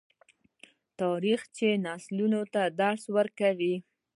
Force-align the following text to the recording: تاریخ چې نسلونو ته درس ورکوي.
تاریخ 1.01 1.41
چې 1.57 1.67
نسلونو 1.85 2.41
ته 2.53 2.61
درس 2.79 3.03
ورکوي. 3.15 3.75